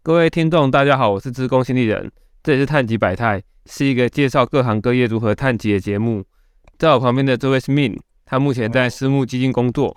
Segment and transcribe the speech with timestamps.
[0.00, 2.10] 各位听众，大家好，我是资工新力人，
[2.42, 6.24] 这里是探极百态，是一个介绍各行各业如何探极的节目。
[6.78, 9.94] 在我旁边的这位是 Min，他目前在私募基金工作，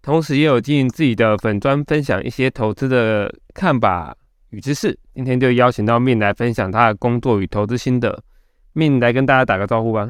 [0.00, 4.16] 同时也有经营自己的粉专，分享一些投资的看法
[4.50, 4.98] 与知识。
[5.14, 8.22] 今天就邀请到 Min 来分享他的工作与投资心得。
[8.74, 10.08] Min 来跟大家打个招呼吧。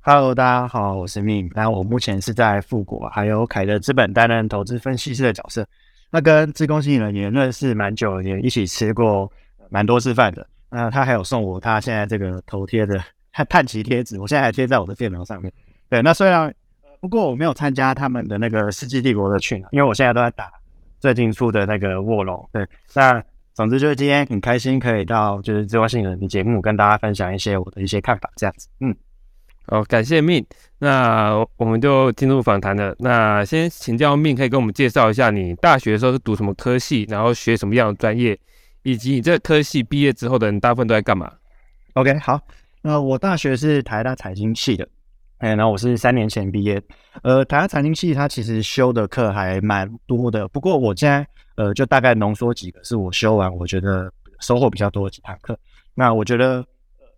[0.00, 1.50] Hello，大家好，我是 Min。
[1.54, 5.66] 那我目前是在富国还有凯德资本担任投资分析师的角色。
[6.10, 9.30] 那跟自工性人也认识蛮久，也一起吃过
[9.68, 10.46] 蛮多次饭的。
[10.70, 13.00] 那他还有送我他现在这个头贴的
[13.32, 15.52] 探探奇贴纸，我现在还贴在我的电脑上面。
[15.88, 16.52] 对，那虽然
[17.00, 20.50] 不过我没有参加他们的那个世纪帝国的群，因为我现在都在打
[20.98, 22.48] 最近出的那个卧龙。
[22.52, 23.22] 对，那
[23.54, 28.68] 总之就是今天很开心可以到就是自工性人的节目跟大家分享一些我的一些看法，这样子。
[28.80, 28.94] 嗯。
[29.68, 30.46] 好，感谢命。
[30.78, 32.94] 那我们就进入访谈了。
[33.00, 38.38] 那先请教命，可以跟我们介绍一下你大学的时候是读什么科系，然后学什么样的专业，
[38.84, 41.32] 以及你这科系毕业之后的人大部分都在干嘛
[41.94, 42.40] ？OK，好。
[42.82, 44.88] 那我大学是台大财经系的，
[45.38, 46.80] 哎，然后我是三年前毕业。
[47.22, 55.58] 呃，台大财经系它其实修的课还蛮多的，不过我现在呃就大概浓缩几个是我修完我觉得收获比较多的几堂课。
[55.94, 56.64] 那我觉得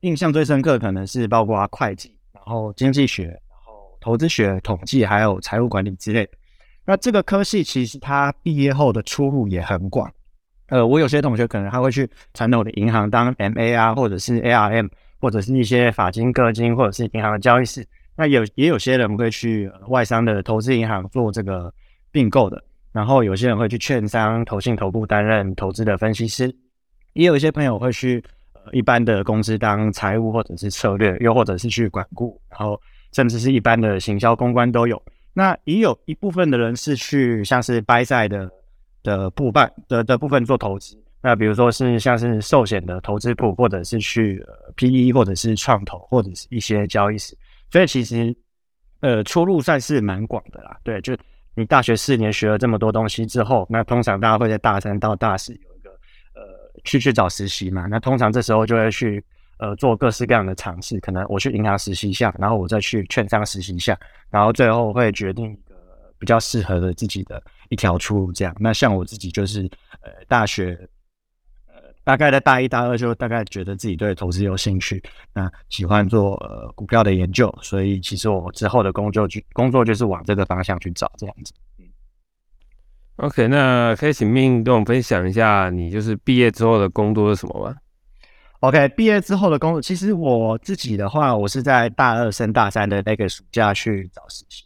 [0.00, 2.16] 印象最深刻可能是包括会计。
[2.48, 6.32] 然后经济学，然后投资学、统计，还有财务管理之类的。
[6.86, 10.10] 那这个科系其实他毕业后的出路也很广。
[10.68, 14.88] 呃，我有些同学可能他会去传统的银行当 MA 啊，或者是 ARM，
[15.20, 17.86] 或者是一些法金、个金，或者是银行的交易室。
[18.16, 21.70] 那有也有些人会去外商的投资银行做这个
[22.10, 22.64] 并购的。
[22.92, 26.50] 然后有些人会去券商、投信、头部担任投资的分析师。
[27.12, 28.24] 也有一些朋友会去。
[28.72, 32.80] 一般的公司当财务或者是策略，又或者是去管顾，然后
[33.12, 35.02] 甚至是一般的行销公关都有。
[35.32, 38.50] 那也有一部分的人是去像是 buy side 的
[39.02, 40.96] 的部办的的部分做投资。
[41.20, 44.44] 那比如说是像是寿险的投资部，或者是去
[44.76, 47.36] PE 或者是创投，或者是一些交易室。
[47.70, 48.34] 所以其实
[49.00, 50.76] 呃出路算是蛮广的啦。
[50.84, 51.16] 对，就
[51.54, 55.58] 你大学四年学了这么多东西之后，那通常大家会在大三到大四。
[56.84, 59.24] 去去找实习嘛，那通常这时候就会去
[59.58, 63.98] 呃做各式各样的尝试，可能我去银行实习一下，然后我再去券商实习一下，
[64.30, 65.74] 然后最后会决定一个
[66.18, 68.32] 比较适合的自己的一条出路。
[68.32, 69.62] 这样，那像我自己就是
[70.00, 70.78] 呃大学
[71.66, 71.74] 呃
[72.04, 75.02] 大概在大一大二就大概觉得自己对投资有兴趣，
[75.32, 81.52] 那喜欢做呃股票的研究，所以其实我之后的工作就工作就是往这个方向去找这样子。
[83.18, 87.74] OK，那可以请命跟我们分享一下你就是毕业之后的工作是什么吗
[88.60, 94.62] ？OK，毕业之后的工作，其实我自己的话，我是在大二升大三的那个暑假去找实习，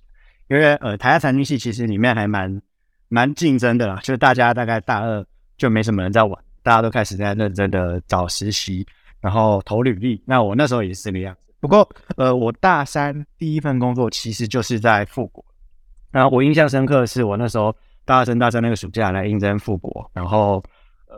[0.50, 2.60] 因为呃，台大财经系其实里面还蛮
[3.08, 5.24] 蛮竞争的啦，就是大家大概大二
[5.56, 8.86] 就没什么人在玩，大家都开始在认真的找实习，
[9.22, 10.22] 然后投履历。
[10.26, 11.88] 那我那时候也是这个样子，不过
[12.18, 15.42] 呃，我大三第一份工作其实就是在富国，
[16.10, 17.74] 然后我印象深刻的是我那时候。
[18.04, 20.62] 大二升大三那个暑假来应征富国，然后
[21.08, 21.16] 呃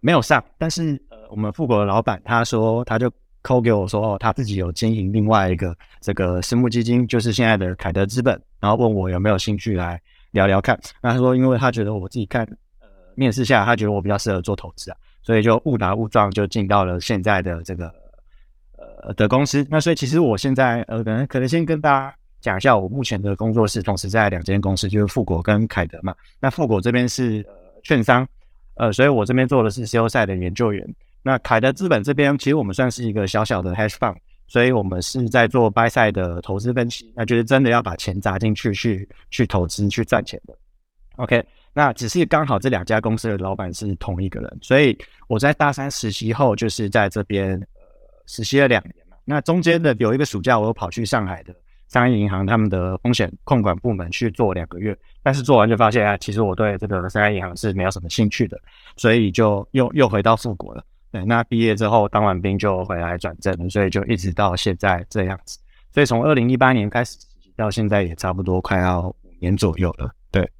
[0.00, 3.10] 没有上，但是呃我们富国的老板他说他就
[3.42, 10.00] 扣给我说哦他自己有经营另外一个这个私募基金，就是现在的凯德资本，然后问我有没有兴趣来
[10.32, 10.78] 聊聊看。
[11.00, 12.44] 那他说因为他觉得我自己看
[12.80, 17.92] 呃面试下他觉得我比较适合做投资啊，所以就误打误撞就进到了现在的这个
[19.02, 19.66] 呃的公司。
[19.70, 22.14] 那所以其实我现在呃可能可能先跟大家。
[22.44, 26.14] 讲一下我目前的工作室，同时在两间公司，就是富国跟凯德嘛。
[26.38, 27.42] 那富国这边是
[27.82, 28.28] 券商，
[28.74, 30.86] 呃，所以我这边做的是 C O 赛的研究员。
[31.22, 34.16] 那凯德资本这边，其实我们算是一个小小的 Hedge Fund，
[34.46, 40.54] 所以我们是在做 Buy Side 的投资分析，那就是真的要把钱砸进去去去投资去赚钱的。
[41.16, 44.94] OK，那只是刚好这两家公司的老板是同一个人，所以
[45.28, 47.86] 我在大三实习后，就是在这边呃
[48.26, 49.16] 实习了两年嘛。
[49.24, 51.54] 那中间的有一个暑假，我又跑去上海的。
[51.94, 58.60] 商业银行他们的风险控管部门去做两个月，但是做完就发现啊，其实我对这个商业银行是没有什么兴趣的，
[58.96, 60.84] 所以就又又回到富国了。
[61.12, 65.56] 对，那毕业之后当完兵就回来转正了，所以就一直到现在这样子。
[65.92, 67.16] 所以从二零一八年开始
[67.54, 70.10] 到现在也差不多快要五年左右了。
[70.32, 70.50] 对，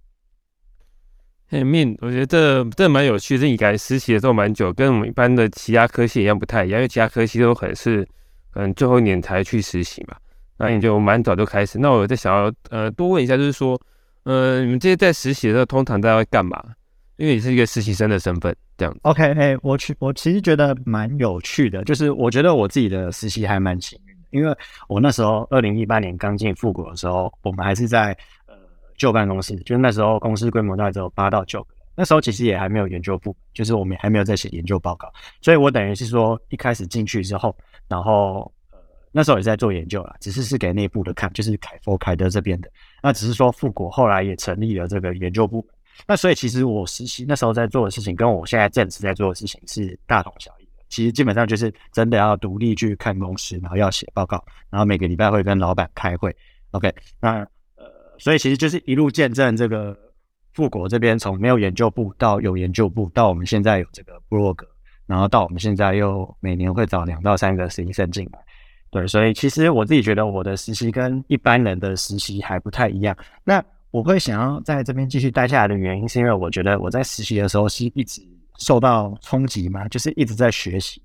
[1.49, 8.07] 嘿，命，我觉得这这蛮有趣，是你该实习的时候蛮久，跟我们一般的其他科系一样不太一样，因为其他科系都很是
[8.53, 10.17] 嗯最后一年才去实习嘛。
[10.57, 11.79] 那你就蛮早就开始。
[11.79, 13.81] 那我在想要呃多问一下，就是说，
[14.25, 16.63] 呃，你们这些在实习的时候，通常在会干嘛？
[17.17, 18.97] 因为你是一个实习生的身份，这样。
[19.03, 24.57] OK，哎，我去，我其实觉得蛮有趣的，就是我觉得我自己的实习还蛮幸运的，因为
[24.89, 28.11] 我那时候二零一八年刚进复国的时候，我们还是在
[28.47, 28.55] 呃
[28.97, 35.09] 旧办公室，就是那时候公司规模大概只有八到九个，那时候其实也还没有研究部，就是我们还没有在写研究报告，
[35.41, 38.53] 所以我等于是说一开始进去之后，然后
[39.17, 42.69] 那时候也在做研究了，只是是给内部的看，就是凯佛凯德这边的，
[43.01, 45.65] 那只是说富国后来也成立了这个研究部，
[46.07, 56.35] 那所以其实我实习那时候在做的事情，跟我现在正式在做的事情是大同小异的，其实基本上就是真的要独立去看公司，然后要写报告，然后每个礼拜会跟老板开会
[56.73, 57.39] ，OK，那
[57.77, 57.85] 呃
[58.19, 59.97] 所以其实就是一路见证这个。
[60.55, 64.65] 富国这边从没有研究部到有研究部，到我们现在有这个部落格，
[65.05, 68.39] 然后到我们现在又每年会找两到三个实习生进来，
[68.95, 73.17] 对，所以其实我自己觉得我的实习跟一般人的实习还不太一样。
[73.43, 73.61] 那
[73.91, 78.23] 我会想要在这边继续待下来的原因，是因为我觉得我在实习的时候是一直
[78.59, 81.03] 受到冲击嘛，就是一直在学习，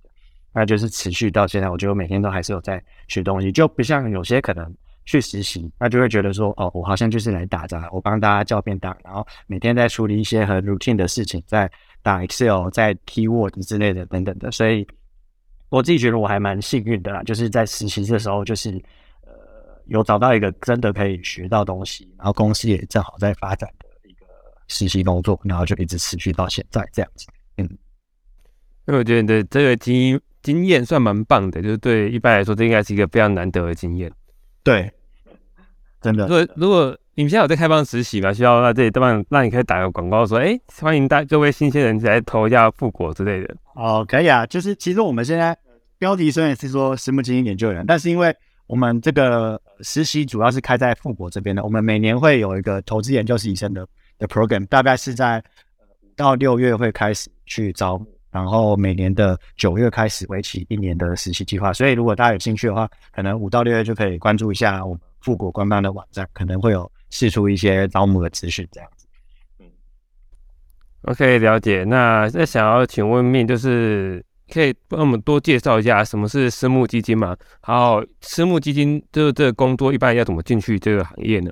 [0.53, 4.71] 那就是持续到现在，我觉得每天都还是有在学东西，就不像有些可能。
[5.05, 11.67] 去实习，那就会觉得说，哦，我好像就是来打杂，我帮大家叫便当，然后每天在处理一些很 routine 的事情，在
[12.03, 14.51] 打 Excel，在 Keyword 之类的等等的。
[14.51, 14.85] 所以
[15.69, 18.69] 我自己觉得我还蛮幸运的啦，就是在实习的时候，就是
[19.21, 19.31] 呃
[19.85, 24.25] 有找到一个真的可以学到东西，然后公司也正好在发展的一个
[24.67, 27.27] 实习工作，然后就一直持续到现在这样子。
[27.57, 27.69] 嗯，
[28.85, 34.11] 那我觉得你的这个经经验算蛮棒的，就是对一般来说，这应该是一个非常难得的经验。
[34.63, 34.91] 对。
[36.01, 39.21] 真的，如果如果你们现在有在开放实习吗，需要在这里，对吧？
[39.27, 43.53] 那你可以打个广告说，哎，欢迎大各位新鲜人来投一下富国之类的。
[43.75, 45.53] 哦，可以啊，就是其实我们现在
[45.97, 48.33] 标题虽然是说私募基金研究员，但是因为
[48.67, 53.85] 我们这个实习主要是开在富国这边的，我们每年会有一个投资研究实习生的
[54.17, 55.43] 的 program，大概是在
[55.81, 61.73] 五到六月会开始去招募，然后每年的九月开始为期一年的实习计划。
[61.73, 65.01] 所以如果大家有兴趣的话，可能五到六月就可以关注一下我们。
[65.21, 69.07] 富国官方的网站可能会有释出一些招募的资讯，这样子。
[69.59, 69.65] 嗯
[71.03, 71.83] ，OK，了解。
[71.83, 77.35] 那那想要请问命，就是可以帮我们多介绍一下什么是私募基金吗？
[77.61, 81.51] 好，私募基金就是这个工作一般要怎么进去这个行业呢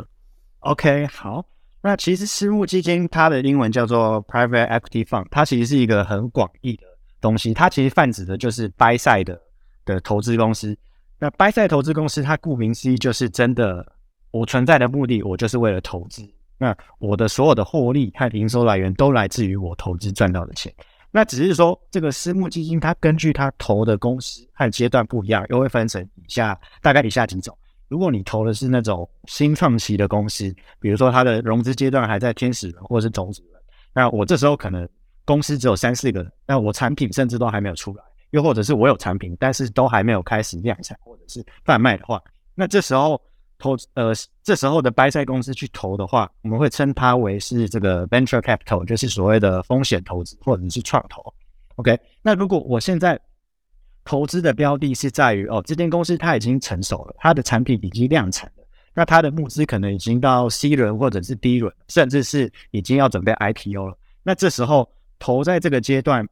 [0.60, 1.46] ？OK，好。
[1.82, 6.84] 那其实私募基金它的英文叫做 Private Equity Fund，它其实是一个很广义的
[7.22, 9.40] 东西，它其实泛指的就是 buy side 的
[9.86, 10.78] 的投资公司。
[11.20, 13.86] 那 buy side 投资公司，它顾名思义就是真的，
[14.32, 16.28] 我存在的目的，我就是为了投资。
[16.58, 20.74] 那我的所有的获利和营收来源都来自于我投资赚到的钱。
[21.12, 27.58] 那只是说，这个私募基金它根据它投的公司和阶段不一样，又会分成以下大概以下几种。
[27.88, 33.62] 如果你投的是那种新创期的公司，比如说它的融资阶段还在天使轮或者是种子轮，
[33.94, 34.88] 那我这时候可能
[35.24, 38.04] 公司只有三四个人，那我产品甚至都还没有出来。
[38.32, 42.22] 又或者是我有产品，但是都还没有开始量产或者是贩卖的话，
[42.54, 43.20] 那这时候
[43.60, 44.14] 投呃
[44.44, 51.34] 这时候的 buy side 公司去投的话，我们会称它为是这个 venture capital，就是所谓的风险投资或者是创投。
[51.76, 53.20] OK，那如果我现在
[54.04, 58.64] 投资的标的是在于哦，这间公司它已经成熟了，它的产品已经量产了，
[58.94, 63.98] 那它的募资可能已经到 C 轮或者是 D 轮，甚至是已经要准备 IPO 了。
[64.24, 64.90] 那这时候
[65.20, 66.28] 投在这个阶段。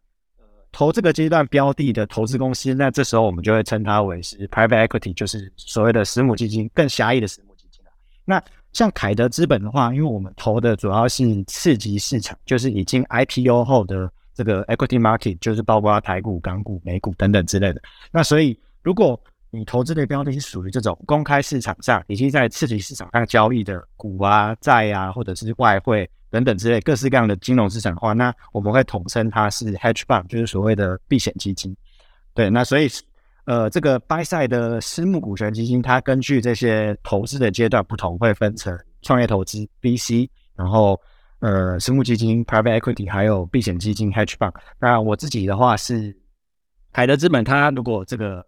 [0.75, 7.91] 投这个阶段标的的投资公司，那这时候我们就会称它为是 private equity，就是所谓的私募基金，更狭义的私募基金了。
[8.25, 8.43] 那
[8.73, 17.81] 像凯德资本的话，因为我们投的主要是次级市场，就是已经 IPO 后的这个 equity market，就是包括台股、港股、美股等等之类的。
[18.11, 19.17] 那所以，如果
[19.51, 26.09] 你投资的标的是属于这种公开市场上已经在次级市场上交易的股啊、债啊，或者是外汇。
[26.35, 31.73] 等等之类各式各样的金融资产的话，那我们会统称它是 hedge fund，就是所谓的避险基金。
[32.33, 32.89] 对，那所以
[33.45, 40.27] 呃，这个 buy side 的私募股权基金，它根据这些投资的阶段不同，会分成创业投资 VC，
[40.57, 40.99] 然后
[41.39, 44.53] 呃私募基金 private equity，还有避险基金 hedge fund。
[44.77, 46.13] 那我自己的话是
[46.91, 48.39] 凯德资本，它如果这个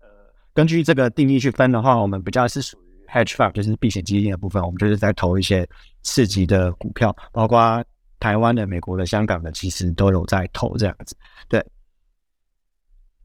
[0.00, 0.08] 呃
[0.52, 2.76] 根据这个定义去分的话，我们比较是属。
[3.06, 5.68] Hedge fund 就是避险基金的部分，我们就是在投一些
[6.02, 7.84] 次级的股票，包括
[8.18, 11.14] 台湾的、美国的、香港的，其实都有在投这样子。
[11.48, 11.64] 对，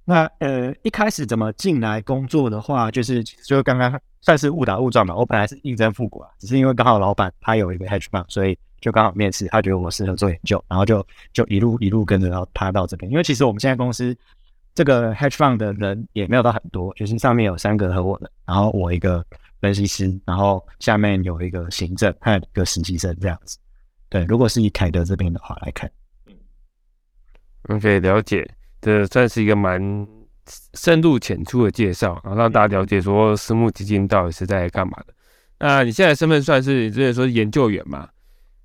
[0.04, 5.16] 那呃一开始怎么进来工作的话，就是就刚刚算是误打误撞嘛。
[5.16, 13.10] 我本来是应征复股啊，只是因为刚好老板他有一个 hedge fund，所以就刚好面试，他觉得我适合做研究，然后就就一路一路跟着然后他到这边。
[13.10, 14.16] 因为其实我们现在公司
[14.76, 19.26] 这个 hedge fund 的人也没有到很多，就是上面有三个合伙人，然后我一个。
[19.62, 23.58] 分析师，然后下面有一个行政，还有一个实习生这样子。
[24.10, 25.89] 对，如果是以凯德这边的话来看，
[26.27, 26.36] 嗯
[27.70, 28.46] ，OK，了解，
[28.82, 29.80] 这算是一个蛮
[30.74, 35.13] 深入浅出的介绍，然后让大家了解说私募基金到底是在干嘛的。
[35.60, 38.10] 那你现在身份算是，之前说是研究员嘛？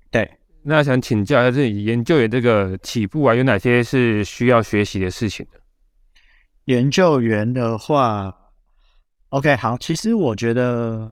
[0.09, 0.29] 对，
[0.63, 5.59] 那想请教一下，这里研究员这个起步啊，有哪些是需要学习的事情呢？
[6.65, 8.35] 研究员的话
[9.29, 11.11] ，OK，好，其实我觉得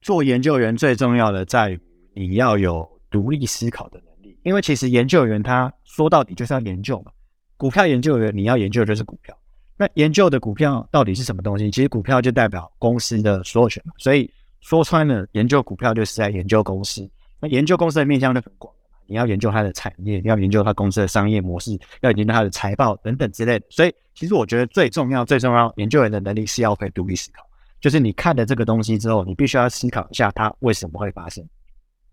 [0.00, 1.80] 做研究员最重要的在于
[2.14, 7.12] 你要有独立思考的能力，因为其实研究员他说到底就是要研究嘛。
[7.56, 9.36] 股票研究员你要研究的就是股票，
[9.76, 11.70] 那研究的股票到底是什么东西？
[11.70, 14.30] 其实股票就代表公司的所有权嘛，所以
[14.60, 17.08] 说穿了，研究股票就是在研究公司。
[17.38, 18.72] 那研究公司的面向就很广
[19.10, 23.66] 你要研究它的产业，要研究它公司的商业模式，要研究它的财报等等之类的。
[23.68, 27.42] 所以，其实我觉得最重要、最重要，研究员的能力是要会独立思考。
[27.80, 31.44] 就是你看了这个东西之后，你必须要思考一下它为什么会发生，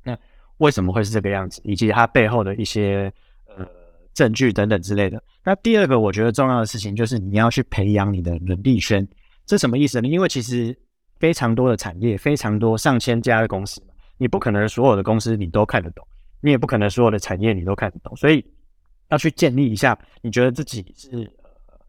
[0.04, 0.18] 那
[0.58, 3.14] 为什么会是这个样子，以及它背后的一些
[3.56, 3.64] 呃
[4.16, 5.22] 证据等等之类的。
[5.44, 9.08] 那第二个我觉得重要的事情就是你要去培养你的能力圈。
[9.46, 10.08] 这什么意思呢？
[10.08, 10.76] 因为其实
[11.20, 13.82] 非常多的产业，非常多上千家的公司，
[14.18, 16.08] 你不可能所有的公司你都看得懂。
[16.42, 18.46] 你也不可能所有的产业你都看得懂，所以
[19.10, 21.10] 要去建立一下，你觉得自己是
[21.68, 21.80] 呃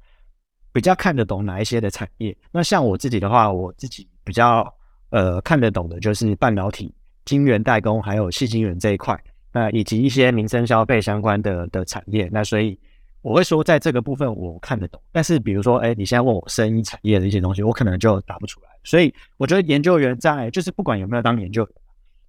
[0.72, 2.36] 比较看得懂哪一些的产业？
[2.50, 4.72] 那像我自己的话，我自己比较
[5.10, 9.20] 呃看得懂的就是半导体、晶圆代工还有细晶圆这一块，
[9.52, 12.28] 那以及一些民生消费相关的的产业。
[12.32, 12.78] 那所以
[13.20, 18.68] 我会说，在这个部分我看得懂，但是比如说，哎，你现在问我生意产业的一些东西，我可能就答不出来。
[18.84, 21.72] 所以我觉得研究员在就是不管有没有当研究员。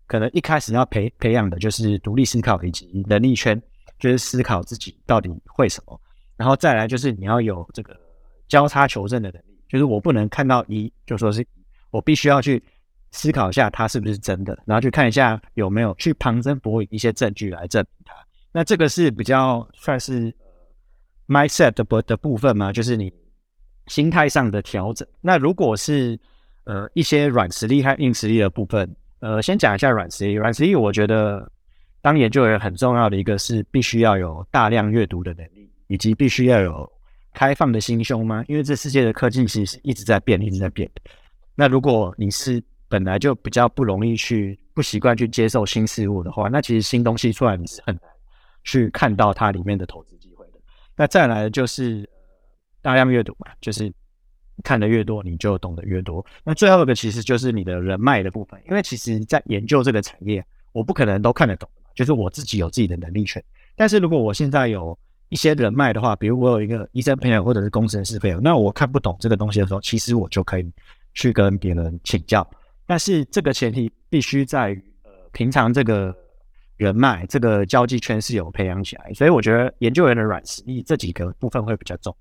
[0.10, 3.62] 可能一开始要培培养的就是独立思考以及能力圈，
[4.00, 6.01] 就是思考自己到底会什么，
[6.36, 7.96] 然后再来就是你要有这个
[8.48, 11.46] 交叉求证的能力，就是我不能看到一就说是，
[11.92, 12.60] 我必须要去
[13.12, 18.16] 思考一下它是不是真的，然后去看一下有没有去旁征博引一些证据来证明它。
[18.51, 20.36] 那这个是比较算是
[21.28, 23.13] mindset 的部的部分嘛，就是你
[23.86, 25.08] 心态上的调整。
[25.22, 26.20] 那如果是
[26.63, 28.92] 呃一些软实力和硬实力的部分。
[29.19, 30.33] 呃，先讲一下软实力。
[30.33, 31.51] 软实力，我觉得
[32.01, 36.89] 当研究员很重要的一个是必须要有大量阅读的能力，以及必须要有
[37.33, 38.43] 开放的心胸吗？
[38.47, 40.89] 因为这世界的科技其实是一直在变，一直在变。
[41.55, 48.03] 那如果你是本来就比较不容易去不习惯去接受新事物的话，那其实新东西出来你是很难
[48.63, 50.53] 去看到它里面的投资机会的。
[50.95, 52.09] 那再来就是
[52.81, 53.91] 大量阅读嘛，就是。
[54.63, 56.25] 看的越多，你就懂得越多。
[56.44, 63.44] 那最后一个其实就是你的人脉的部分，因为其实在研究这个产业，我不可能都看得懂，就是我自己有自己的能力圈。
[63.75, 64.98] 但是如果我现在有
[65.30, 70.72] 一些人脉的话，比如我有一个医生朋友或者是工程师朋友，那我看不懂这个东西的时候，其实我就可以
[71.13, 72.48] 去跟别人请教。
[72.86, 76.13] 但是这个前提必须在于，呃，平常这个
[76.78, 79.13] 人脉、这个交际圈是有培养起来。
[79.13, 82.16] 所以我觉得研究员的软实力这几个部分会比较重。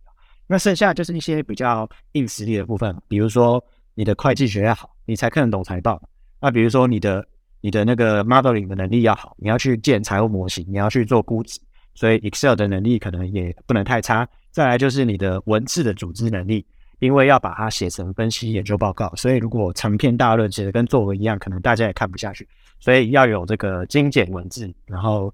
[0.51, 3.63] 那剩下就是一些比较硬实力的部分，比如说
[3.95, 6.03] 你的会计学要好，你才看得懂财报。
[6.41, 7.23] 那比如说你的
[7.61, 11.61] 你的那个 modeling 的能力要好，你要去建财务模型，你要去做估值，
[11.95, 14.27] 所以 Excel 的能力可能也不能太差。
[14.51, 16.65] 再来就是你的文字的组织能力，
[17.01, 22.49] 因为要把它写成分析研究报告，所以如果长篇大论写的跟作文一样，可能大家也看不下去。
[22.81, 25.31] 所以要有这个精简文字，然后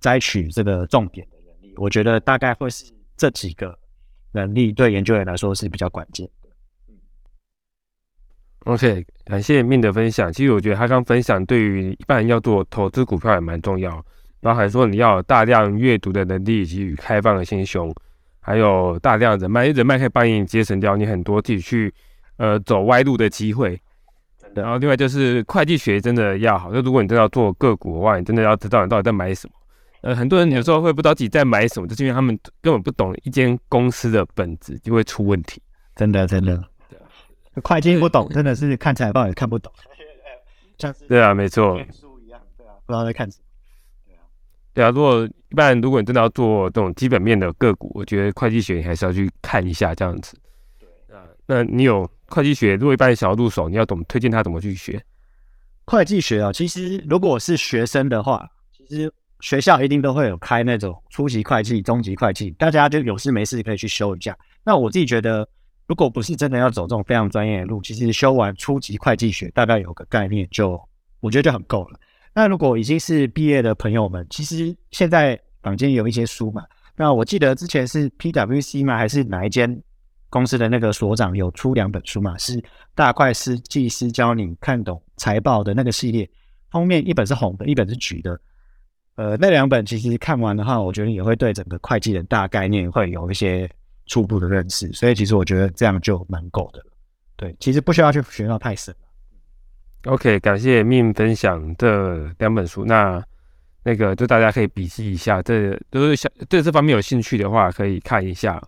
[0.00, 3.78] 摘取这个重点的能力，我觉得大概会是这几个。
[4.36, 6.32] 能力对研究员来说是比较关键的。
[8.70, 10.30] OK，感谢命的分享。
[10.30, 14.04] 其实我觉得他刚分享对于一般人要做投资股票也蛮重要。
[14.40, 17.92] 然后还说你要有大量阅读的能力以及与开放的心胸，
[18.40, 21.92] 还有大量人脉，人脉可以帮你节省掉你很多自己去
[22.36, 23.80] 呃走歪路的机会。
[24.54, 29.54] 然后另外就是会计学真的要好，就如果你真的要做个股的话，你真的要知道你到底在买什么。
[30.06, 35.60] 呃，很多人有时候会不知道自己在买什么，就是因为他们根本不懂一间公司的本质，就会出问题。
[35.96, 36.62] 真的，真的，
[37.64, 39.72] 会计不懂，真的是看财报也看不懂。
[40.78, 41.76] 像是对啊，没错。
[41.92, 43.44] 书一样，对啊，不知道在看什么。
[44.06, 44.22] 对啊，
[44.74, 44.90] 对啊。
[44.90, 50.38] 如果一般如果你真的要做这种基本面的个股，我觉得会计学你还是要去看一下这样子。
[50.78, 55.04] 对啊，那你有会计学，如果一般想要入手，你要怎么推荐他怎么去学？
[55.86, 59.12] 会计学啊，其实如果是学生的话，其实。
[59.40, 64.36] 学校一定都会有开那种初级会计、中级会计，大家就有事没事可以去修一下。
[64.64, 65.46] 那我自己觉得，
[65.86, 70.80] 如果不是真的要走这种非常专业的路，其实修完初级会计学，大概有个概念，就
[71.20, 72.00] 我觉得就很够了。
[72.34, 76.62] 那如果已经是毕业的朋友们，其实现在坊间有一些书嘛。
[76.96, 79.82] 那我记得之前是 PWC 嘛，还是哪一间
[80.30, 82.36] 公司的那个所长有出两本书嘛？
[82.38, 82.62] 是
[82.94, 86.28] 大会师技师教你看懂财报的那个系列，
[86.70, 88.38] 封面一本是红的，一本是橘的。
[89.16, 93.68] 呃，那两本其实看完的话，我觉得也会对整个会计的大概念会有一些
[94.06, 96.86] 初步的认识，所以其实我觉得这样就蛮够的了。
[97.36, 98.94] 对，其实不需要去学到太深。
[100.04, 102.84] OK，感谢命分享这两本书。
[102.84, 103.22] 那
[103.82, 108.62] 那个就大家可以笔记一下，这都是想对这方面有兴趣的话，可以看一下。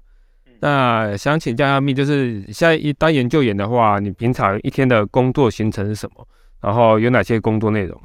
[0.60, 6.26] 那想请教一下密，就是现在一当研究员的话，你平常一天的工作行程是什么？
[6.60, 8.00] 然后有哪些工作内容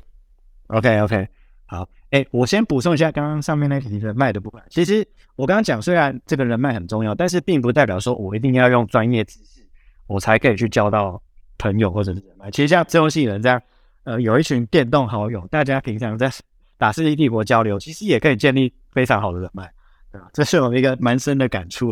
[0.68, 1.28] ？OK OK，
[1.74, 4.62] 好，哎，我先补充一下刚刚上面那题人脉的部分。
[4.70, 9.62] 其实我刚刚讲，虽然这个人脉很重要，但是并不代表说我一定要用专业知识，
[10.06, 11.20] 我才可以去交到
[11.58, 12.52] 朋友或者是人脉。
[12.52, 13.60] 其实像自由系人这样，
[14.04, 16.32] 呃，有一群电动好友，大家平常在
[16.78, 19.68] 打世纪帝国交流，其实也可以建立非常好的人脉，
[20.12, 20.30] 对吧？
[20.32, 21.92] 这是我们一个蛮深的感触。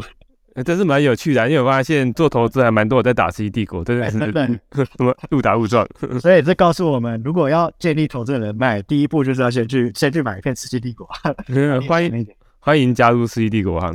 [0.65, 4.19] 这是蛮有趣的，因为我发现做投资还蛮多在打 C 帝国，真的是
[4.73, 5.87] 什么误打误撞。
[6.19, 11.07] 所以这告诉我们，如果要建立投资人脉，第一步就是要先去先去买一片 C 帝国。
[11.87, 12.27] 欢迎
[12.59, 13.93] 欢迎加入 C 帝国哈，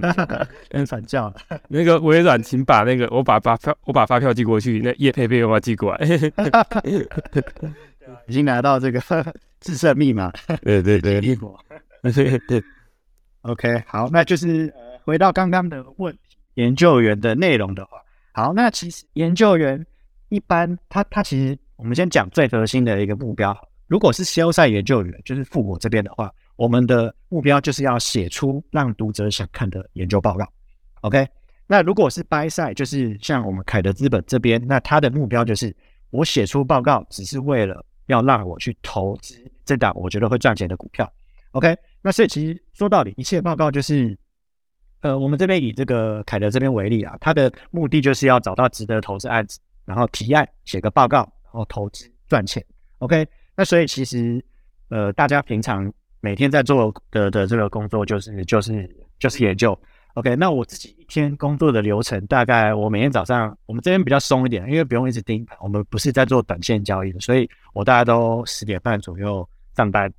[0.70, 1.32] 跟传教。
[1.68, 6.08] 那个微软，请把那个我把发票我把发票寄过去，那叶佩佩我寄过来。
[8.26, 9.00] 已经拿到这个
[9.60, 10.32] 自设密码。
[10.62, 11.58] 对对对，帝国。
[12.48, 12.62] 对。
[13.42, 14.72] OK，好，那就是
[15.04, 16.16] 回到刚刚的问。
[16.56, 19.86] 研究员的内容的话，好，那其实研究员
[20.30, 23.56] 一般他他其实我们先讲最核心的一个目标。
[23.86, 30.46] 如果是销赛研究员，就是富国这边的话，我们的目标就是要写出让读者想看的研究报告。
[31.02, 31.28] OK，
[31.66, 35.74] 那如果是 buy side，就是像我们凯德资本这边，那他的目标就是
[36.10, 39.34] 我写出报告只是为了要让我去投资
[39.64, 41.08] 这档我觉得会赚钱的股票。
[41.52, 44.18] OK，那所以其实说到底，一切报告就是。
[45.06, 52.64] 呃，我们这边以这个凯德这边为例啊，他的目的就是要找到值得投资案子，然后提案写个报告，然后投资赚钱。
[52.98, 54.44] OK，那所以其实
[54.88, 59.78] 呃，大家平常每天在做的的这个工作就是就是就是研究。
[60.14, 70.12] OK，那我自己一天工作的流程大概我每天早上我们这边比较松一点，因为不用一直盯盘，我们不是在做短线交易的，所以我大家都十点半左右上班。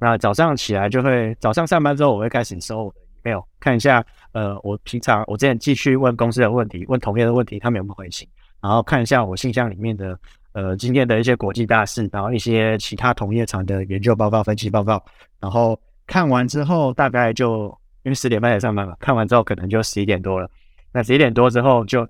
[0.00, 2.92] 那早上起来就会早上上班之后，我会开始收。
[3.22, 8.28] 没有看一下，呃，我平常我之前继续问公司的问题，问同业的问题，他们有没有回信？
[8.60, 10.18] 然后看一下我信箱里面的，
[10.52, 15.04] 呃，今天的一些国际大事，然后一些其他同业厂的研究报告、分析报告。
[15.40, 17.66] 然后看完之后，大概就
[18.04, 20.48] 因为十点半才上班嘛，看完之后可能就十一点多了。
[20.92, 22.06] 那十一点多之后，就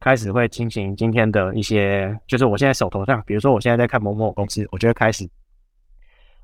[0.00, 5.26] 开始会进行今天的一些，就是我现在手头上，比如说我现在在看某某公司，我就会开始，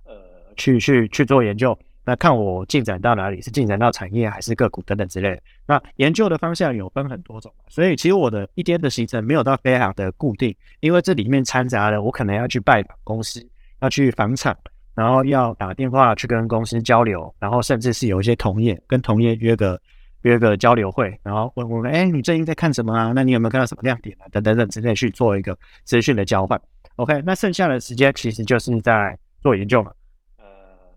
[0.05, 0.15] 呃，
[0.57, 1.79] 去去去做研究。
[2.11, 5.41] 那看我进展到哪里，是进展到产业还是个股等等之类。
[5.65, 13.41] 那研究的方向有分很多种，所以其实我的一天的行程没有到非常的固定，因为这里面掺杂了我可能要去拜访公司，
[13.81, 14.57] 要去访厂，
[14.93, 19.81] 然后要打电话去跟公司交流，然后甚至是有一些同业跟同业约个
[20.23, 23.13] 约个交流会，然后问问哎，你最近在看什么啊？
[23.15, 24.27] 那你有没有看到什么亮点啊？
[24.33, 26.61] 等等等之类去做一个资讯的交换。
[26.97, 29.93] OK，那剩下的时间其实就是在做研究嘛。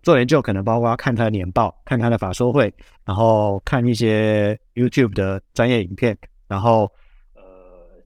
[0.04, 2.72] 做研究可能包括看他的年报，看他的法说会，
[3.04, 6.82] 然后看一些 YouTube 的专业影片，然后
[7.34, 7.42] 呃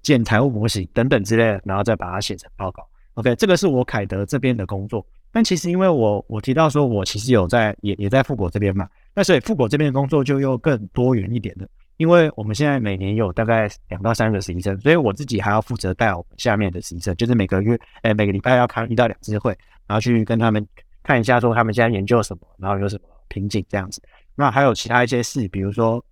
[0.01, 2.87] 建财务模型等等之类的，然后再把它写成报告。
[3.15, 5.05] OK，这个是我凯德这边的工作。
[5.33, 19.51] 但其实因为我我提到说我其实有在也也在富国这边嘛，那所以富国这边的工作就又更多元一点的，因为我们现在每年有大概两到三个实习生，所以我自己还要负责带我们下面的实习生，就是每个月哎每个礼拜要开一到两次会，
[19.87, 20.67] 然后去跟他们。
[21.09, 23.99] 看一下说他们现在研究什么，然后有什么瓶颈这样子。
[24.35, 26.05] 那还有其他一些事，比如说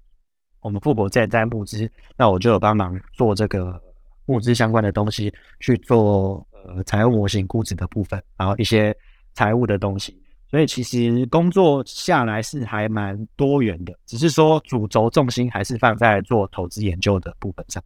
[0.61, 3.79] 我们富博在在募资，那我就有帮忙做这个
[4.25, 5.31] 募资相关的东西，
[5.61, 8.97] 去做呃财务模型估值的部分，然后一些
[9.35, 10.19] 财务的东西。
[10.49, 17.83] 所以其实工作下来是还蛮多元的，只是说主轴重心还是放在做投资研究的部分上。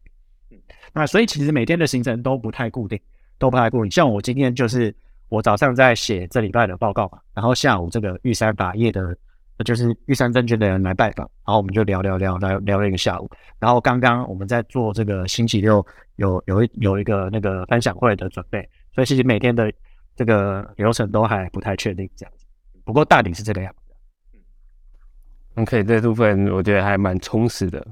[0.53, 0.59] 嗯，
[0.92, 2.96] 那所以其实每天的行程都不太固定，
[3.37, 3.90] 都不太固定。
[3.90, 4.94] 像我今天就是。
[5.31, 9.16] 我早上在写这礼拜的报告嘛，然后下午这个玉山法业的，
[9.64, 13.31] 就是玉山证券的人来拜访，然后我们就聊聊聊聊聊了一个下午。
[13.61, 19.73] 然后刚刚我们在做这个星期六有有一有一个那个分享会的准备，所以其实每天的
[20.16, 22.45] 这个流程都还不太确定这样子。
[22.85, 23.95] 不过大体是这个样子。
[24.35, 27.87] 嗯，OK，这部分我觉得还蛮充实的。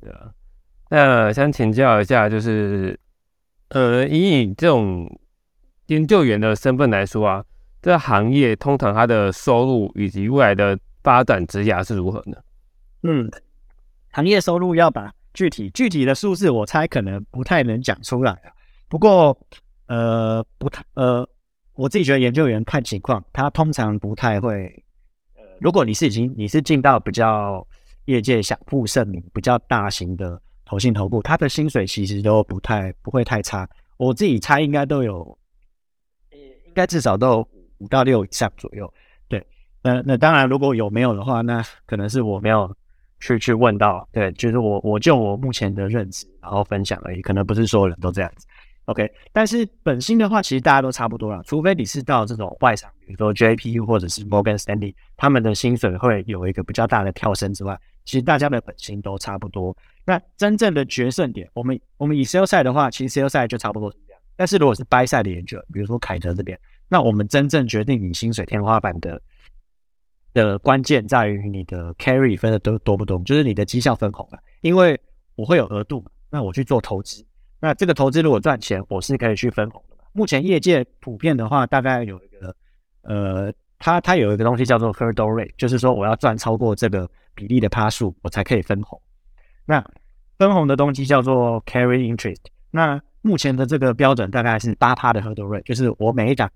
[0.00, 0.32] 对啊，
[0.88, 2.98] 那想请教一下，就是
[3.68, 5.06] 呃，以你这种。
[5.90, 7.44] 研究员的身份来说啊，
[7.82, 12.36] 这行业通常它的收入以及未来的发展职涯是如何呢？
[13.02, 13.28] 嗯，
[14.12, 18.40] 行业收入要把具体具体的数字，我猜可能不太能讲出来。
[18.88, 19.36] 不过，
[19.86, 21.28] 呃，不太呃，
[21.74, 24.66] 我自己觉得研究员看情况，他通常不太会。
[25.34, 27.66] 呃，如果你是已经你是进到比较
[28.04, 33.68] 业界享负盛名、比较大型的投信投顾，他的薪水其实都不太不会太差。
[33.96, 35.36] 我自己猜应该都有。
[36.70, 37.46] 应该至少都
[37.78, 38.92] 五到六以上左右，
[39.28, 39.44] 对。
[39.82, 42.72] 那那当然，如果有没有的话，那可能是我没有
[43.18, 44.08] 去去问到。
[44.12, 48.46] 对，就是我我就我目前的认知，然后分享而已，可能不是所有人都这样子。
[48.84, 59.76] OK，但是本薪的话，其实大家都差不多了，除非你是到这种外商，比如说 JP 或者是 Morgan Stanley，他们的薪水会有一个比较大的跳升之外，其实大家的本薪都差不多。
[60.04, 63.92] 那真正的决胜点，我们我们以 Sales 赛的话，其实 Sales 赛就差不多。
[64.40, 69.20] 但是如果是 Buy 赛的研究，比如说凯德这边，那我们真正决定你薪水天花板的。
[70.32, 74.38] 的关键在于你的 carry 分的多多不多，就是你的绩效分红啊。
[74.62, 74.98] 因为
[75.34, 77.22] 我会有额度，那我去做投资，
[77.60, 79.96] 那这个投资如果赚钱，我是可以去分红的。
[80.12, 82.56] 目前业界普遍的话，大概有一个
[83.02, 88.98] 呃，它它有一个东西叫做 hurdle rate，就是说我要赚超过这个比例的趴数，我才可以分红。
[89.66, 89.84] 那
[90.38, 92.38] 分红的东西叫做 carry interest。
[92.70, 96.50] 那目前的这个标准大概是八趴的 hurdle rate，就是我每一档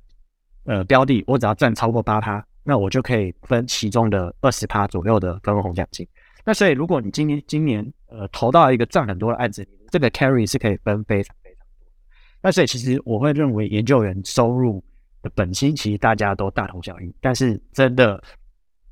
[0.64, 2.44] 呃标的，我只要赚超过八趴。
[2.66, 6.08] 那我就可以分其中的二十趴左右的分红奖金。
[6.46, 11.92] 那所以，如果你今年今年呃投到一个赚很多的案子，这个 carry 是可以分非常非常多。
[12.40, 14.82] 那所以，其实我会认为研究员收入
[15.20, 18.18] 的本薪其实大家都大同小异，但是真的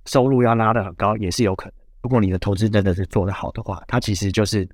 [0.04, 1.74] 收入要拉得很高也是有可能。
[2.02, 4.68] 如果你的投资真的是做得好的话，它其实就是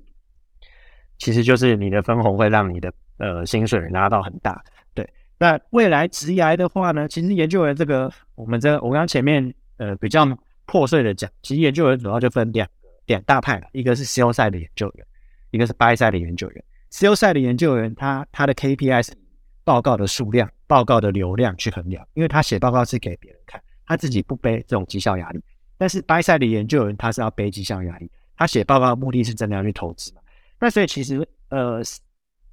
[1.19, 4.61] 其实就是你的分红会让你的呃薪水拉到很大。
[4.93, 10.25] 对那未来职涯的话呢，其实研究员这个，我们这我刚前面呃比较
[10.65, 12.67] 破碎的讲，其实研究员主要就分两
[13.05, 15.05] 两大派，一个是 sales 赛的研究员，
[15.51, 16.63] 一个是 buy 赛的研究员。
[16.91, 19.13] sales 赛的研究员，他他的 KPI 是
[19.63, 25.41] 报告的数量、报告的流量去衡量，因为他写报告是给别人看，他自己不背这种绩效压力。
[25.77, 30.21] 但是 buy 赛的研究员，他是要背绩效压力，他写报告的目的是真的要去投资嘛。
[30.59, 31.81] 那所以其实呃。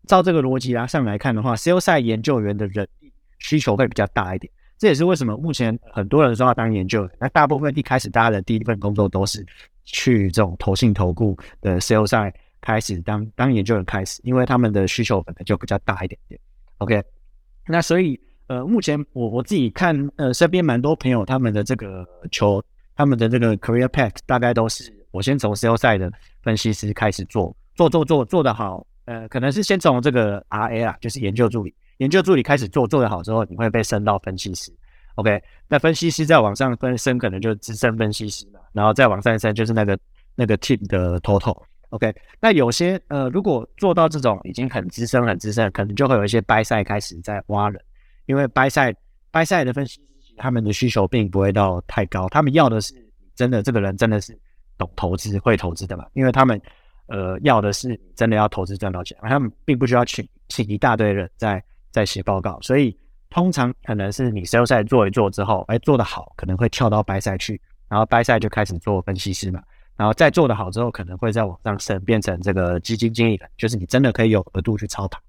[0.07, 4.49] 照这个逻辑啊上来看的话，sales 赛研究员的人力需求会比较大一点。
[4.79, 7.11] 这也是为什么目前很多人说要当研究员。
[7.19, 9.45] 那大部分一开始大家的第一份工作都是
[9.83, 16.41] 去这种投信投顾的 sales 赛开始当当研究员开始，因为他们的需求本来就比较大一点点。
[16.79, 17.03] OK，
[17.67, 18.17] 那所以
[18.47, 22.63] 呃，目前我我自己看呃身边蛮多朋友他们的这个求
[22.95, 26.09] 他们的这个 career path 大概都是我先从 sales 赛的
[26.45, 28.85] 分析师开始做，做做做做得好。
[29.05, 34.73] 呃，可能是先从这个 R A 啊，就是研究助理，研究助理开始做，做得好之后，你会被升到分析师。
[35.15, 39.97] OK，那分析师再往上分升，可能就是资深分析师嘛，然后再往上升就是那个
[40.35, 41.57] 那个 team 的 total。
[41.91, 47.81] OK，那有些呃，如果做到这种已经很资深、很资深，可能就会有一些掰赛开始在挖人，
[48.27, 48.93] 因为掰赛
[49.31, 52.93] 掰赛的分析师他们的需求并不会到太高，他们要的是
[53.37, 54.37] 真的这个人真的是
[54.77, 56.61] 懂投资、会投资的嘛，因为他们。
[57.09, 62.97] 呃，要的是真的要投资赚到钱，他们并不需要请请一大堆人在在写报告，所以
[63.31, 69.63] 通常可能是你 sales 赛做一做之后，哎，做得好，可能会跳到 buy 赛去，然后 buy 赛就开始做分析师嘛，
[69.97, 75.21] 然后再做得好之后，可能会再往上升，变成这个基金经理人，就是你真的可以有额度去操盘。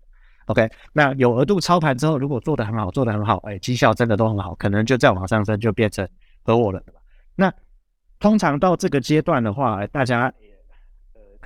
[0.47, 6.07] OK，那有额度操盘之后，如果做得很好，做得很好，哎，绩效真的都很好，可能就再往上升，就变成
[6.43, 6.93] 合伙人了。
[7.35, 7.53] 那
[8.19, 10.33] 通常到这个阶段的话，大家。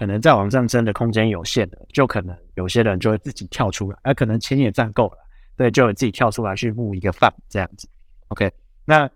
[0.01, 5.17] 可能再往上升的空间有限的，就可能有些人就会自己跳出来，而可能钱也赚够了，
[5.55, 7.87] 对，就自己跳出来去募一个饭这样子。
[8.29, 8.51] OK，
[8.83, 9.07] 那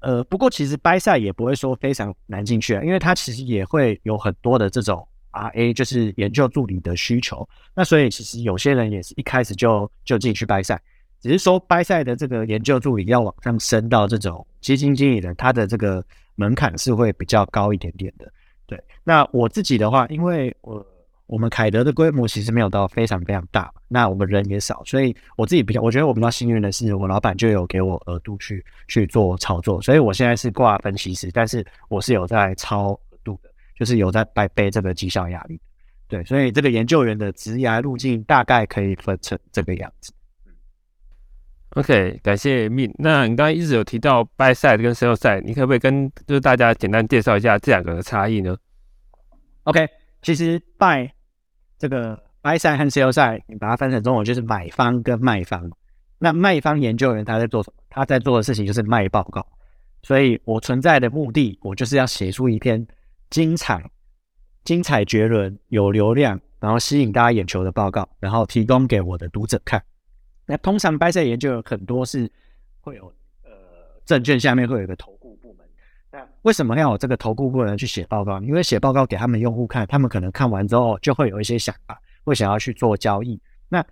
[0.00, 7.48] 呃，不过其实掰赛也不会说非常难进去啊，因为它其实也会有很多的这种 RA，就是研究助理的需求。
[7.76, 10.82] 那所以其实有些人也是一开始就就进去掰赛，
[11.20, 18.28] 只是说掰赛的这个研究助理要往上升到这种基金经理人，他的这个门槛是会比较高一点点的。
[18.66, 20.84] 对，那我自己的话，因为我
[21.26, 35.60] 我们凯德的规模其实没有到非常非常大，那我们人也少，所以我自己比较，我觉得我比较幸运的是，我老板就有给我额度去去做操作，所以我现在是挂分析师，但是我是有在超额度的，就是有在背背这个绩效压力。
[36.06, 40.12] 对，所以这个研究员的职涯路径大概可以分成这个样子。
[41.74, 42.92] OK，感谢 Min。
[42.98, 48.56] 那你刚刚一直有提到 Buy Side 跟 Sell Side，你可不可以跟就是大家简单介绍一下这两个的差异呢
[49.64, 49.88] ？OK，
[50.22, 51.10] 其实 Buy
[51.76, 55.68] 这个 Buy Side 和 Sell Side，你把它分成中文就是买方跟卖方。
[56.18, 57.82] 那卖方研究员他在做什么？
[57.90, 59.44] 他在做的事情就是卖报告。
[60.04, 62.86] 所以我存在的目的，我就是要写出一篇
[63.30, 63.82] 精彩、
[64.62, 69.82] 精彩绝伦、有流量，然后吸引大家眼球的报告，然后提供给我的读者看。
[70.46, 72.30] 那通常掰赛研究有很多是
[72.80, 73.06] 会有
[73.44, 73.50] 呃
[74.04, 75.66] 证券下面会有一个投顾部门，
[76.10, 78.40] 那为什么要有这个投顾部门去写报告？
[78.40, 83.84] 因为写报告给他们用户看，他们可能看完之后就会有一些想法，会想要去做交易，那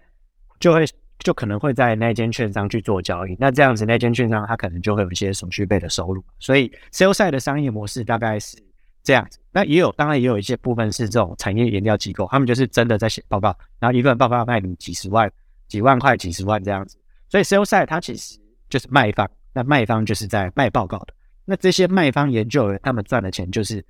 [0.61, 0.85] 就会
[1.19, 3.37] 就可能会在那间券商去做交易。
[3.39, 6.23] 那这样子，那间券商它可能就会有一些手续费的收入。
[6.39, 8.57] 所以 sales side 的商业模式大概是
[9.03, 9.39] 这样子。
[9.51, 15.31] 那也有，当然也有一些部分是这种产业研调机构，他们就是真的在写报告，然后一份报告卖你几十万、
[15.73, 16.99] 几万块、几十万这样子。
[17.31, 21.15] 所以 sales side 它其实就是卖方，那卖方就是在卖报告的。
[21.47, 23.83] 那这些卖方研究员他们赚的钱就是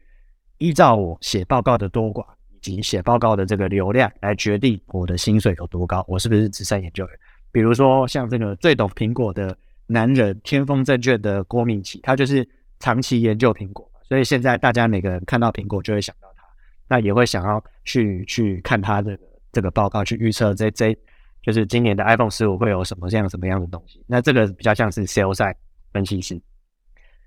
[0.59, 2.25] 依照我写报告的多寡。
[2.55, 7.19] 以及写报告的这个流量来决定我的薪水有多高，我是不是资深研究员？
[7.51, 16.45] 比如说像这个最懂苹果的男人，天风证券的郭明奇，他就是长期研究苹果，所以现在大家每个人看到苹果就会想到他，
[16.87, 19.19] 那也会想要去去看他的
[19.51, 20.97] 这个报告，去预测这这
[21.43, 24.05] 就是今年的 iPhone 十五会有什么这样什么样的东西。
[24.07, 25.57] 那这个比较像是 sell 赛
[25.93, 26.41] 分析师，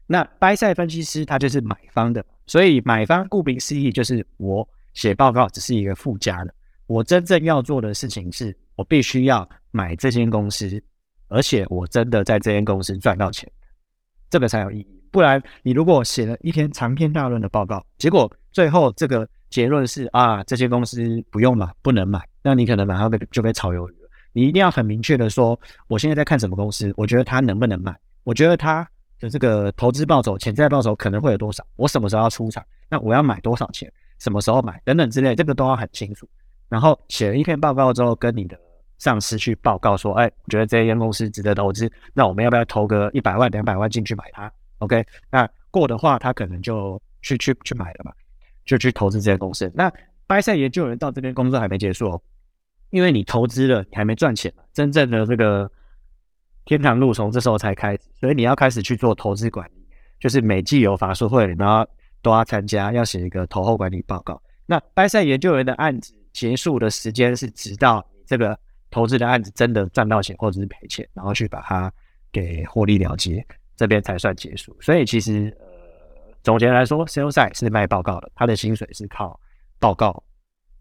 [0.07, 4.67] 那 buy side 分析师他就是买方的，所以买方顾名思义就是我。
[4.95, 6.55] 写报告只是一个附加的，
[6.87, 10.81] 我真正要做的事情是，我必须要买这间公司，
[11.27, 13.51] 而且我真的在这间公司赚到钱，
[14.29, 15.03] 这个才有意义。
[15.11, 23.95] 不然，你如果写了一篇长篇大论的报告，结果最后这个结论是啊，这间公司不用买，不能买，那你可能马上被就被炒鱿鱼。
[24.35, 28.87] 你一定要很明确的说，我现在在看什么公司，我觉得它能不能买，我觉得它
[29.19, 33.91] 的这个投资报酬、潜在报酬可能会有多少，我什么时候要出场，那我要买多少钱。
[34.19, 36.25] 什么时候买等等之类，这个都要很清楚。
[36.69, 38.57] 然后写了一篇报告之后，跟你的
[38.97, 48.13] 上司去报告说：“哎，我觉得这间公司值得投资，那我们要不要投个一百万、两百万进去买它？”OK，那过的话，他可能就去去去买了嘛，
[48.65, 49.69] 就去投资这间公司。
[49.75, 49.91] 那
[50.25, 52.21] 掰赛研究员到这边工作还没结束，哦，
[52.89, 55.71] 因为你投资了，你还没赚钱嘛，真正的这个
[56.65, 59.87] 天堂路从这时候才开始，所以你要开始去做投资管理，
[60.19, 61.87] 就是每季有法术会，然后。
[62.21, 64.41] 都要参加，要写一个投后管理报告。
[64.65, 68.57] 那掰赛研究员的案子结束的时间是直到这个
[68.89, 71.93] 投资的案子真的赚到钱或者是赔钱，然后去把它
[72.31, 73.45] 给获利了结，
[73.75, 74.75] 这边才算结束。
[74.81, 79.39] 所以其实呃，总结来说，sales 是卖报告的，他的薪水是靠
[79.77, 80.23] 报告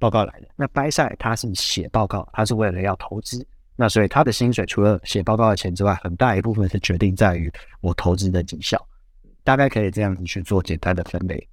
[0.05, 0.49] 报告来的。
[0.55, 3.43] 那掰赛他是写报告，他是为了要投资，
[3.75, 8.79] 那所以他的薪水除了写报告的钱之外，很大一部分是决定在于我投资的绩效。
[9.43, 11.49] 大概可以这样子去做简单的分类。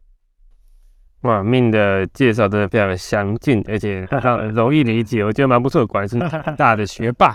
[1.21, 4.01] 哇，命的介绍真的非常的详尽，而且
[4.53, 5.87] 容易理解，我觉得蛮不错。
[5.87, 6.19] 果然是
[6.57, 7.33] 大的学霸，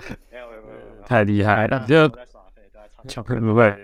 [1.03, 1.83] 太厉害了。
[1.87, 2.07] 就
[3.23, 3.75] 不会，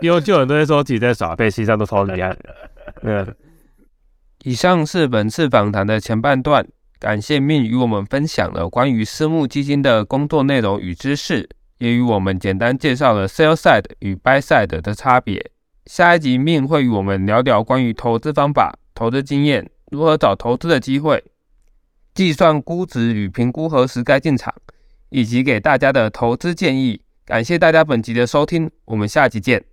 [0.00, 2.36] 因为就很多人说自己在耍废，实际上都超厉害。
[3.02, 3.26] 呃，
[4.44, 15.50] 以上是本次访谈的前半段，感谢命与我们分享了关于私募基金的工作内容与知识，也与我们简单介绍了 sell side 与 buy side 的差别。
[15.86, 21.24] 下一集命会与我们聊聊关于投资方法、投资经验、如何找投资的机会、
[22.12, 24.54] 计算估值与评估何时该进场，
[25.08, 27.00] 以及给大家的投资建议。
[27.24, 29.64] 感谢大家本集的收听，我们下集见。